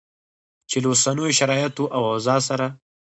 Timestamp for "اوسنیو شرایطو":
0.91-1.83